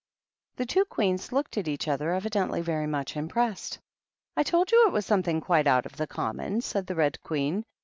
The 0.55 0.65
two 0.65 0.85
Queens 0.85 1.31
looked 1.31 1.59
at 1.59 1.67
each 1.67 1.87
other, 1.87 2.11
evidently 2.11 2.61
very 2.63 2.87
much 2.87 3.15
impressed." 3.15 3.77
I 4.35 4.41
told 4.41 4.71
you 4.71 4.87
it 4.87 4.91
was 4.93 5.05
some 5.05 5.21
thing 5.21 5.41
quite 5.41 5.67
out 5.67 5.85
of 5.85 5.95
the 5.95 6.07
common," 6.07 6.61
said 6.61 6.87
the 6.87 6.95
Red 6.95 7.21
Queen. 7.21 7.63